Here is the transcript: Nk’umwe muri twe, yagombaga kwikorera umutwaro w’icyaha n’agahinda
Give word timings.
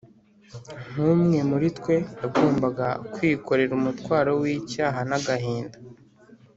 Nk’umwe 0.91 1.39
muri 1.49 1.67
twe, 1.77 1.95
yagombaga 2.21 2.87
kwikorera 3.13 3.71
umutwaro 3.79 4.31
w’icyaha 4.41 4.99
n’agahinda 5.09 5.77